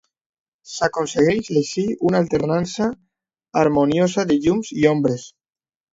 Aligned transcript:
S'aconsegueix 0.75 1.51
així 1.61 1.83
una 2.11 2.21
alternança 2.25 2.89
harmoniosa 3.63 4.29
de 4.33 4.39
llums 4.47 4.73
i 4.81 4.93
ombres. 4.97 5.29